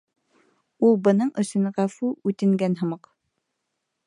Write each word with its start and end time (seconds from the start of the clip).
Ул 0.87 0.97
бының 1.09 1.29
өсөн 1.43 1.69
ғәфү 1.77 2.13
үтенгән 2.31 2.79
һымаҡ: 2.85 3.13